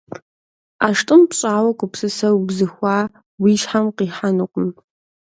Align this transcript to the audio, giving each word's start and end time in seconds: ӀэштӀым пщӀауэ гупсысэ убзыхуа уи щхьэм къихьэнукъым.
ӀэштӀым 0.85 1.21
пщӀауэ 1.29 1.71
гупсысэ 1.77 2.29
убзыхуа 2.37 2.97
уи 3.41 3.53
щхьэм 3.61 3.87
къихьэнукъым. 3.97 4.69